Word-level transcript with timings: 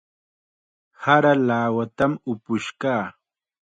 Sara 1.01 1.33
lawatam 1.47 2.11
upush 2.31 2.69
kaa. 2.81 3.03